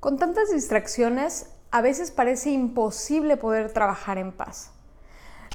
Con 0.00 0.16
tantas 0.16 0.52
distracciones, 0.52 1.46
a 1.72 1.82
veces 1.82 2.12
parece 2.12 2.50
imposible 2.50 3.36
poder 3.36 3.72
trabajar 3.72 4.16
en 4.16 4.30
paz. 4.30 4.70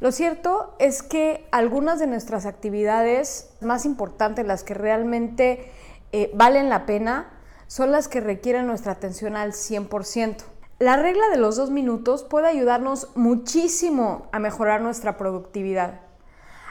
Lo 0.01 0.11
cierto 0.11 0.75
es 0.79 1.01
que 1.01 1.47
algunas 1.53 1.97
de 1.97 2.07
nuestras 2.07 2.45
actividades 2.45 3.55
más 3.61 3.85
importantes, 3.85 4.45
las 4.45 4.65
que 4.65 4.73
realmente 4.73 5.71
eh, 6.11 6.29
valen 6.33 6.67
la 6.67 6.85
pena, 6.85 7.29
son 7.67 7.93
las 7.93 8.09
que 8.09 8.19
requieren 8.19 8.67
nuestra 8.67 8.91
atención 8.91 9.37
al 9.37 9.53
100%. 9.53 10.43
La 10.77 10.97
regla 10.97 11.29
de 11.29 11.37
los 11.37 11.55
dos 11.55 11.69
minutos 11.69 12.25
puede 12.25 12.47
ayudarnos 12.47 13.11
muchísimo 13.15 14.27
a 14.33 14.39
mejorar 14.39 14.81
nuestra 14.81 15.15
productividad, 15.15 16.01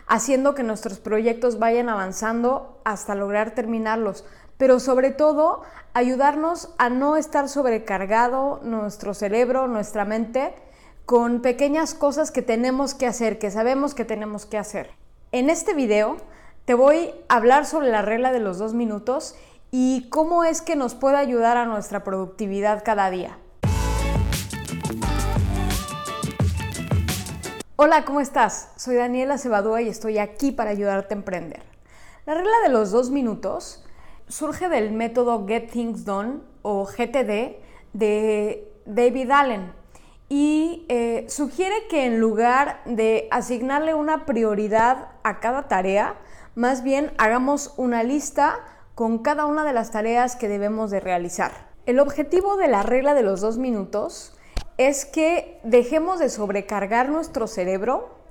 haciendo 0.06 0.54
que 0.54 0.62
nuestros 0.62 0.98
proyectos 0.98 1.58
vayan 1.58 1.88
avanzando 1.88 2.82
hasta 2.84 3.14
lograr 3.14 3.54
terminarlos, 3.54 4.26
pero 4.62 4.78
sobre 4.78 5.10
todo 5.10 5.62
ayudarnos 5.92 6.68
a 6.78 6.88
no 6.88 7.16
estar 7.16 7.48
sobrecargado 7.48 8.60
nuestro 8.62 9.12
cerebro, 9.12 9.66
nuestra 9.66 10.04
mente, 10.04 10.54
con 11.04 11.42
pequeñas 11.42 11.94
cosas 11.94 12.30
que 12.30 12.42
tenemos 12.42 12.94
que 12.94 13.08
hacer, 13.08 13.40
que 13.40 13.50
sabemos 13.50 13.92
que 13.92 14.04
tenemos 14.04 14.46
que 14.46 14.58
hacer. 14.58 14.90
En 15.32 15.50
este 15.50 15.74
video 15.74 16.16
te 16.64 16.74
voy 16.74 17.12
a 17.28 17.34
hablar 17.34 17.66
sobre 17.66 17.90
la 17.90 18.02
regla 18.02 18.30
de 18.30 18.38
los 18.38 18.58
dos 18.58 18.72
minutos 18.72 19.34
y 19.72 20.08
cómo 20.10 20.44
es 20.44 20.62
que 20.62 20.76
nos 20.76 20.94
puede 20.94 21.16
ayudar 21.16 21.56
a 21.56 21.66
nuestra 21.66 22.04
productividad 22.04 22.84
cada 22.84 23.10
día. 23.10 23.38
Hola, 27.74 28.04
¿cómo 28.04 28.20
estás? 28.20 28.70
Soy 28.76 28.94
Daniela 28.94 29.38
Cebadúa 29.38 29.82
y 29.82 29.88
estoy 29.88 30.18
aquí 30.18 30.52
para 30.52 30.70
ayudarte 30.70 31.14
a 31.14 31.16
emprender. 31.16 31.64
La 32.26 32.34
regla 32.34 32.60
de 32.62 32.68
los 32.68 32.92
dos 32.92 33.10
minutos 33.10 33.82
surge 34.28 34.68
del 34.68 34.92
método 34.92 35.46
Get 35.46 35.70
Things 35.70 36.04
Done 36.04 36.40
o 36.62 36.86
GTD 36.86 37.56
de 37.92 38.72
David 38.86 39.30
Allen 39.30 39.72
y 40.28 40.86
eh, 40.88 41.26
sugiere 41.28 41.86
que 41.90 42.06
en 42.06 42.18
lugar 42.18 42.80
de 42.86 43.28
asignarle 43.30 43.94
una 43.94 44.24
prioridad 44.24 45.08
a 45.24 45.40
cada 45.40 45.68
tarea, 45.68 46.14
más 46.54 46.82
bien 46.82 47.12
hagamos 47.18 47.74
una 47.76 48.02
lista 48.02 48.60
con 48.94 49.18
cada 49.18 49.44
una 49.44 49.64
de 49.64 49.74
las 49.74 49.90
tareas 49.90 50.36
que 50.36 50.48
debemos 50.48 50.90
de 50.90 51.00
realizar. 51.00 51.52
El 51.84 51.98
objetivo 51.98 52.56
de 52.56 52.68
la 52.68 52.82
regla 52.82 53.12
de 53.12 53.22
los 53.22 53.40
dos 53.40 53.58
minutos 53.58 54.34
es 54.78 55.04
que 55.04 55.60
dejemos 55.64 56.18
de 56.18 56.30
sobrecargar 56.30 57.10
nuestro 57.10 57.46
cerebro 57.46 58.21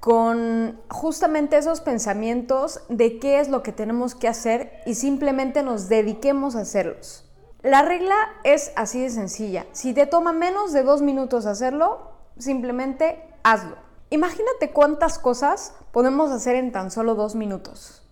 con 0.00 0.80
justamente 0.88 1.56
esos 1.56 1.80
pensamientos 1.80 2.80
de 2.88 3.18
qué 3.18 3.40
es 3.40 3.48
lo 3.48 3.62
que 3.62 3.72
tenemos 3.72 4.14
que 4.14 4.28
hacer 4.28 4.82
y 4.86 4.94
simplemente 4.94 5.62
nos 5.62 5.88
dediquemos 5.88 6.56
a 6.56 6.60
hacerlos. 6.60 7.24
La 7.62 7.82
regla 7.82 8.14
es 8.44 8.72
así 8.76 9.02
de 9.02 9.10
sencilla. 9.10 9.66
Si 9.72 9.92
te 9.92 10.06
toma 10.06 10.32
menos 10.32 10.72
de 10.72 10.84
dos 10.84 11.02
minutos 11.02 11.44
hacerlo, 11.46 12.12
simplemente 12.38 13.20
hazlo. 13.42 13.76
Imagínate 14.10 14.70
cuántas 14.72 15.18
cosas 15.18 15.74
podemos 15.90 16.30
hacer 16.30 16.54
en 16.54 16.70
tan 16.72 16.90
solo 16.90 17.14
dos 17.14 17.34
minutos. 17.34 18.02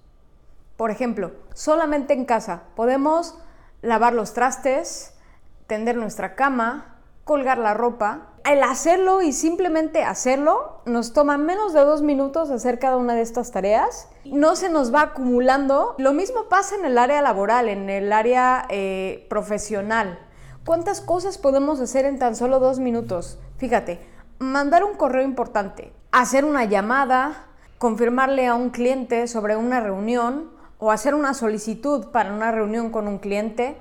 Por 0.77 0.91
ejemplo, 0.91 1.33
solamente 1.55 2.13
en 2.13 2.25
casa 2.25 2.65
podemos 2.75 3.39
lavar 3.81 4.13
los 4.13 4.35
trastes, 4.35 5.15
tender 5.67 5.97
nuestra 5.97 6.35
cama, 6.35 6.97
colgar 7.25 7.59
la 7.59 7.75
ropa. 7.75 8.33
El 8.47 8.63
hacerlo 8.63 9.23
y 9.23 9.33
simplemente 9.33 10.05
hacerlo 10.05 10.81
nos 10.85 11.13
toma 11.13 11.37
menos 11.37 11.73
de 11.73 11.81
dos 11.81 12.03
minutos 12.03 12.49
hacer 12.51 12.79
cada 12.79 12.97
una 12.97 13.15
de 13.15 13.23
estas 13.23 13.51
tareas. 13.51 14.09
No 14.25 14.55
se 14.55 14.69
nos 14.69 14.95
va 14.95 15.01
acumulando. 15.03 15.97
Lo 15.99 16.13
mismo 16.13 16.45
pasa 16.49 16.77
en 16.77 16.85
el 16.85 16.97
área 16.97 17.21
laboral, 17.23 17.69
en 17.69 17.91
el 17.91 18.13
área 18.13 18.65
eh, 18.69 19.27
profesional. 19.29 20.21
¿Cuántas 20.65 21.01
cosas 21.01 21.39
podemos 21.39 21.81
hacer 21.81 22.05
en 22.05 22.21
tan 22.21 22.37
solo 22.37 22.61
dos 22.61 22.79
minutos? 22.79 23.41
Fíjate, 23.57 23.99
mandar 24.39 24.85
un 24.85 24.95
correo 24.95 25.25
importante, 25.25 25.93
hacer 26.13 26.45
una 26.45 26.67
llamada, 26.67 27.47
confirmarle 27.79 28.47
a 28.47 28.55
un 28.55 28.71
cliente 28.71 29.27
sobre 29.27 29.57
una 29.57 29.81
reunión 29.81 30.53
o 30.79 30.93
hacer 30.93 31.17
una 31.17 31.35
solicitud 31.35 32.13
para 32.13 32.33
una 32.33 32.53
reunión 32.53 32.91
con 32.91 33.09
un 33.09 33.19
cliente, 33.19 33.77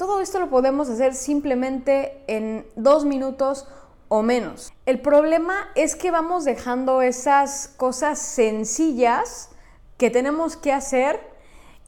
todo 0.00 0.22
esto 0.22 0.40
lo 0.40 0.48
podemos 0.48 0.88
hacer 0.88 1.14
simplemente 1.14 2.24
en 2.26 2.66
dos 2.74 3.04
minutos 3.04 3.68
o 4.10 4.22
menos. 4.22 4.72
El 4.86 5.00
problema 5.00 5.68
es 5.76 5.94
que 5.94 6.10
vamos 6.10 6.44
dejando 6.44 7.00
esas 7.00 7.68
cosas 7.68 8.18
sencillas 8.18 9.50
que 9.96 10.10
tenemos 10.10 10.56
que 10.56 10.72
hacer 10.72 11.20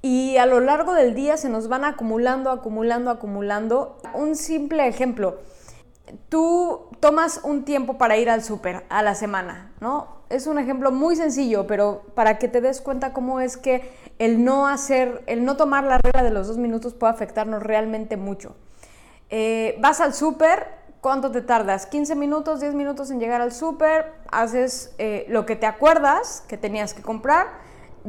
y 0.03 0.37
a 0.37 0.47
lo 0.47 0.61
largo 0.61 0.95
del 0.95 1.15
día 1.15 1.37
se 1.37 1.49
nos 1.49 1.69
van 1.69 1.85
acumulando, 1.85 2.51
acumulando, 2.51 3.11
acumulando. 3.11 3.99
Un 4.15 4.37
simple 4.37 4.87
ejemplo, 4.87 5.41
tú 6.29 6.91
tomas 7.01 7.41
un 7.43 7.65
tiempo 7.65 7.99
para 7.99 8.17
ir 8.17 8.31
al 8.31 8.45
súper 8.45 8.85
a 8.89 9.03
la 9.03 9.17
semana, 9.17 9.73
¿no? 9.81 10.23
Es 10.29 10.47
un 10.47 10.61
ejemplo 10.61 10.93
muy 10.93 11.17
sencillo, 11.17 11.67
pero 11.67 12.03
para 12.15 12.39
que 12.39 12.47
te 12.47 12.61
des 12.61 12.81
cuenta 12.81 13.13
cómo 13.13 13.41
es 13.41 13.57
que 13.57 13.91
el 14.21 14.45
no 14.45 14.69
hacer, 14.69 15.25
el 15.27 15.45
no 15.45 15.57
tomar 15.57 15.83
la 15.83 15.99
regla 15.99 16.23
de 16.23 16.31
los 16.31 16.47
dos 16.47 16.57
minutos 16.57 16.95
puede 16.95 17.13
afectarnos 17.13 17.65
realmente 17.65 18.17
mucho. 18.17 18.55
Eh, 19.35 19.77
vas 19.81 20.01
al 20.01 20.15
súper, 20.15 20.82
¿cuánto 21.03 21.31
te 21.31 21.43
tardas? 21.43 21.91
¿15 21.91 22.17
minutos, 22.17 22.61
10 22.61 22.75
minutos 22.75 23.11
en 23.11 23.21
llegar 23.21 23.43
al 23.43 23.53
súper? 23.53 24.15
Haces 24.31 24.95
eh, 24.97 25.27
lo 25.29 25.45
que 25.45 25.57
te 25.57 25.67
acuerdas 25.67 26.43
que 26.49 26.57
tenías 26.57 26.95
que 26.95 27.03
comprar, 27.03 27.49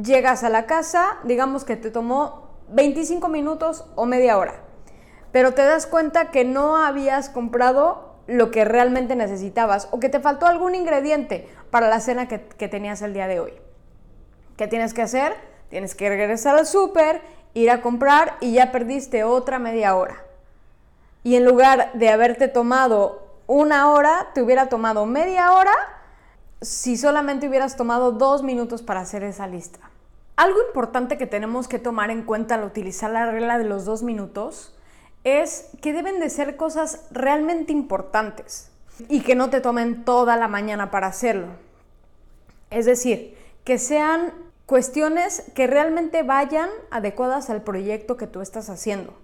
llegas 0.02 0.42
a 0.44 0.48
la 0.48 0.64
casa, 0.64 1.18
digamos 1.24 1.66
que 1.66 1.76
te 1.76 1.90
tomó 1.90 2.48
25 2.70 3.28
minutos 3.28 3.84
o 3.94 4.06
media 4.06 4.38
hora 4.38 4.64
pero 5.34 5.52
te 5.52 5.62
das 5.62 5.88
cuenta 5.88 6.30
que 6.30 6.44
no 6.44 6.76
habías 6.76 7.28
comprado 7.28 8.14
lo 8.28 8.52
que 8.52 8.64
realmente 8.64 9.16
necesitabas 9.16 9.88
o 9.90 9.98
que 9.98 10.08
te 10.08 10.20
faltó 10.20 10.46
algún 10.46 10.76
ingrediente 10.76 11.48
para 11.72 11.88
la 11.88 11.98
cena 11.98 12.28
que, 12.28 12.38
tenías 12.68 13.02
el 13.02 13.14
día 13.14 13.26
de 13.26 13.40
hoy. 13.40 13.52
¿Qué 14.56 14.68
tienes 14.68 14.94
que 14.94 15.02
hacer? 15.02 15.32
Tienes 15.70 15.96
que 15.96 16.08
regresar 16.08 16.54
al 16.54 16.66
súper, 16.66 17.20
ir 17.52 17.72
a 17.72 17.82
comprar 17.82 18.36
y 18.40 18.52
ya 18.52 18.70
perdiste 18.70 19.24
otra 19.24 19.58
media 19.58 19.96
hora. 19.96 20.24
Y 21.24 21.34
en 21.34 21.44
lugar 21.44 21.90
de 21.94 22.10
haberte 22.10 22.46
tomado 22.46 23.26
una 23.46 23.90
hora, 23.90 24.28
te 24.34 24.42
hubiera 24.42 24.68
tomado 24.68 25.06
media 25.06 25.52
hora 25.52 25.74
si 26.60 26.96
solamente 26.96 27.48
hubieras 27.48 27.76
tomado 27.76 28.12
dos 28.12 28.42
minutos 28.42 28.82
para 28.82 29.00
hacer 29.00 29.24
esa 29.24 29.46
lista. 29.46 29.80
Algo 30.36 30.58
importante 30.66 31.18
que 31.18 31.26
tenemos 31.26 31.66
que 31.66 31.78
tomar 31.78 32.10
en 32.10 32.22
cuenta 32.22 32.54
al 32.56 32.64
utilizar 32.64 33.10
la 33.10 33.30
regla 33.30 33.58
de 33.58 33.64
los 33.64 33.84
dos 33.84 34.02
minutos 34.02 34.76
es 35.24 35.70
que 35.80 35.92
deben 35.92 36.20
de 36.20 36.28
ser 36.28 36.56
cosas 36.56 37.06
realmente 37.10 37.72
importantes 37.72 38.70
y 39.08 39.20
que 39.20 39.34
no 39.34 39.50
te 39.50 39.60
tomen 39.60 40.04
toda 40.04 40.36
la 40.36 40.48
mañana 40.48 40.90
para 40.90 41.06
hacerlo. 41.06 41.48
Es 42.70 42.84
decir, 42.84 43.36
que 43.64 43.78
sean 43.78 44.32
cuestiones 44.66 45.44
que 45.54 45.66
realmente 45.66 46.22
vayan 46.22 46.68
adecuadas 46.90 47.48
al 47.48 47.62
proyecto 47.62 48.16
que 48.16 48.26
tú 48.26 48.40
estás 48.40 48.68
haciendo. 48.68 49.14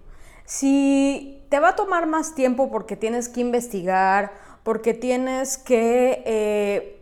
Si 0.53 1.45
te 1.47 1.61
va 1.61 1.69
a 1.69 1.75
tomar 1.77 2.07
más 2.07 2.35
tiempo 2.35 2.69
porque 2.69 2.97
tienes 2.97 3.29
que 3.29 3.39
investigar, 3.39 4.33
porque 4.63 4.93
tienes 4.93 5.57
que 5.57 6.23
eh, 6.25 7.01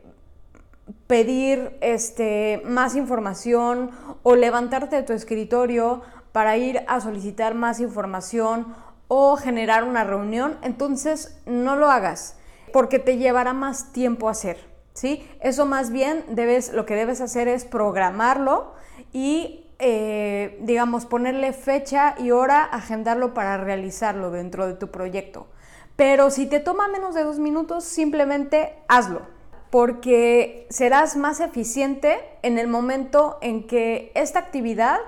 pedir 1.08 1.76
este, 1.82 2.62
más 2.64 2.96
información 2.96 3.90
o 4.22 4.36
levantarte 4.36 4.98
de 4.98 5.02
tu 5.02 5.14
escritorio 5.14 6.04
para 6.32 6.58
ir 6.58 6.84
a 6.88 7.02
solicitar 7.02 7.56
más 7.56 7.80
información 7.80 8.76
o 9.08 9.36
generar 9.36 9.84
una 9.84 10.04
reunión, 10.04 10.60
entonces 10.62 11.42
no 11.48 11.76
lo 11.76 11.90
hagas 11.90 12.38
porque 12.72 13.00
te 13.00 13.18
llevará 13.18 13.54
más 13.54 13.92
tiempo 13.92 14.30
hacer, 14.30 14.60
¿sí? 14.94 15.28
Eso 15.42 15.66
más 15.66 15.90
bien 15.90 16.24
debes, 16.30 16.72
lo 16.72 16.86
que 16.86 16.94
debes 16.94 17.20
hacer 17.20 17.48
es 17.48 17.66
programarlo 17.66 18.76
y, 19.12 19.66
eh, 19.79 20.59
digamos, 20.62 21.06
ponerle 21.06 21.53
fecha 21.53 22.16
y 22.19 22.31
hora, 22.31 22.63
agendarlo 22.63 23.34
para 23.34 23.57
realizarlo 23.57 24.29
dentro 24.29 24.67
de 24.67 24.73
tu 24.73 24.91
proyecto. 24.91 25.47
Pero 25.95 26.31
si 26.31 26.45
te 26.45 26.59
toma 26.59 26.88
menos 26.89 27.15
de 27.15 27.24
dos 27.24 27.39
minutos, 27.39 27.86
simplemente 27.86 28.74
hazlo, 28.88 29.21
porque 29.69 30.68
serás 30.69 31.15
más 31.15 31.39
eficiente 31.39 32.19
en 32.42 32.57
el 32.57 32.68
momento 32.68 33.38
en 33.42 33.68
que 33.68 34.12
esta 34.15 34.39
actividad 34.39 35.00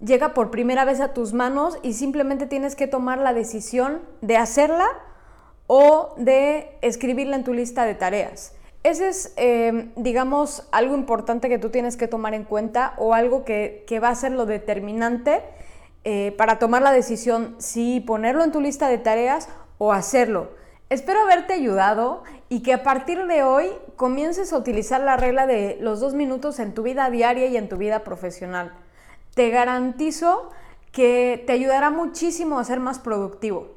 llega 0.00 0.34
por 0.34 0.50
primera 0.50 0.84
vez 0.84 1.00
a 1.00 1.14
tus 1.14 1.32
manos 1.32 1.78
y 1.82 1.92
simplemente 1.94 2.46
tienes 2.46 2.76
que 2.76 2.86
tomar 2.86 3.18
la 3.18 3.32
decisión 3.32 4.02
de 4.20 4.36
hacerla 4.36 4.86
o 5.66 6.14
de 6.16 6.78
escribirla 6.82 7.36
en 7.36 7.44
tu 7.44 7.54
lista 7.54 7.84
de 7.84 7.94
tareas. 7.94 8.54
Ese 8.84 9.08
es, 9.08 9.32
em, 9.36 9.90
digamos, 9.96 10.68
algo 10.70 10.94
importante 10.94 11.48
que 11.48 11.58
tú 11.58 11.70
tienes 11.70 11.96
que 11.96 12.06
tomar 12.06 12.34
en 12.34 12.44
cuenta 12.44 12.94
o 12.98 13.14
algo 13.14 13.44
que, 13.44 13.84
va 14.00 14.10
a 14.10 14.14
ser 14.14 14.30
lo 14.30 14.46
determinante 14.46 15.42
eh, 16.04 16.32
para 16.38 16.60
tomar 16.60 16.82
la 16.82 16.92
decisión 16.92 17.56
si 17.58 18.00
ponerlo 18.00 18.44
en 18.44 18.52
tu 18.52 18.60
lista 18.60 18.88
de 18.88 18.98
tareas 18.98 19.48
o 19.78 19.92
hacerlo. 19.92 20.50
Espero 20.90 21.22
haberte 21.22 21.54
ayudado 21.54 22.22
y 22.48 22.62
que 22.62 22.74
a 22.74 22.82
partir 22.84 23.26
de 23.26 23.42
hoy 23.42 23.70
comiences 23.96 24.52
a 24.52 24.58
utilizar 24.58 25.00
la 25.00 25.16
regla 25.16 25.46
de 25.46 25.78
los 25.80 25.98
dos 25.98 26.14
minutos 26.14 26.60
en 26.60 26.74
tu 26.74 26.82
vida 26.82 27.10
diaria 27.10 27.46
y 27.46 27.56
en 27.56 27.68
tu 27.68 27.78
vida 27.78 28.04
profesional 28.04 28.72
te 29.34 29.50
garantizo 29.50 30.50
que 30.92 31.42
te 31.46 31.52
ayudará 31.52 31.90
muchísimo 31.90 32.58
a 32.58 32.64
ser 32.64 32.80
más 32.80 33.00
productivo. 33.00 33.68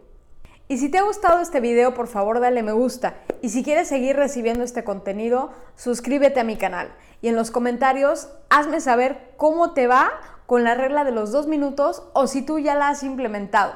Y 0.70 0.80
si 0.80 0.90
te 0.90 0.98
ha 0.98 1.04
gustado 1.04 1.40
este 1.40 1.62
video, 1.62 1.94
por 1.94 2.08
favor 2.08 2.42
dale 2.42 2.62
me 2.62 2.74
gusta. 2.74 3.16
Y 3.42 3.50
si 3.50 3.64
quieres 3.64 3.88
seguir 3.88 4.18
recibiendo 4.18 4.66
este 4.66 4.84
contenido, 4.84 5.52
suscríbete 5.78 6.42
a 6.42 6.44
mi 6.44 6.58
canal. 6.58 6.94
Y 7.22 7.30
en 7.30 7.38
los 7.38 7.52
comentarios, 7.52 8.28
hazme 8.50 8.82
saber 8.82 9.34
cómo 9.38 9.72
te 9.72 9.88
va 9.88 10.12
con 10.46 10.66
la 10.66 10.76
regla 10.76 11.06
de 11.06 11.12
los 11.12 11.32
dos 11.32 11.48
minutos 11.48 12.04
o 12.14 12.28
si 12.28 12.42
tú 12.42 12.60
ya 12.60 12.76
la 12.76 12.90
has 12.90 13.04
implementado. 13.04 13.74